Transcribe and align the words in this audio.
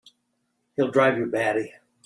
He'll 0.75 0.89
drive 0.89 1.19
you 1.19 1.27
batty! 1.27 1.75